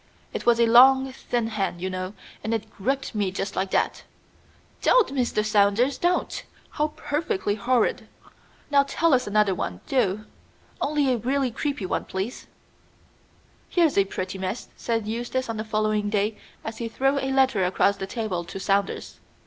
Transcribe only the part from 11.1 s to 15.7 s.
a really creepy one, please!" "Here's a pretty mess!" said Eustace on the